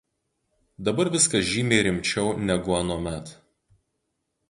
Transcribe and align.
Dabar 0.87 1.07
viskas 1.17 1.43
žymiai 1.51 1.83
rimčiau 1.85 2.29
negu 2.47 2.71
anuomet 2.81 3.25